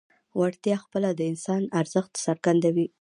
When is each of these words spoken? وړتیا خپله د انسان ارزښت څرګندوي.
وړتیا 0.39 0.75
خپله 0.83 1.09
د 1.15 1.21
انسان 1.31 1.63
ارزښت 1.79 2.11
څرګندوي. 2.25 2.87